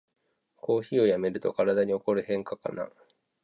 [0.55, 2.89] コーヒーをやめると体に起こる変化かな